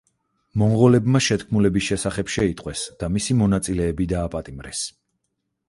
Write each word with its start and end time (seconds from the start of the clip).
მონღოლებმა 0.61 1.21
შეთქმულების 1.25 1.85
შესახებ 1.89 2.33
შეიტყვეს 2.37 2.87
და 3.03 3.11
მისი 3.19 3.39
მონაწილეები 3.45 4.11
დააპატიმრეს. 4.17 4.85